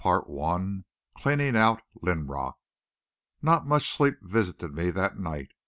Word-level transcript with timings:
Chapter 0.03 0.23
5 0.35 0.61
CLEANING 1.17 1.55
OUT 1.55 1.83
LINROCK 2.01 2.57
Not 3.43 3.67
much 3.67 3.87
sleep 3.91 4.15
visited 4.23 4.73
me 4.73 4.89
that 4.89 5.19
night. 5.19 5.51